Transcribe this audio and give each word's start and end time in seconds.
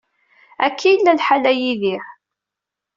Akka 0.65 0.85
i 0.87 0.91
yella 0.93 1.11
lḥal 1.19 1.43
a 1.51 1.53
Yidir. 1.61 2.03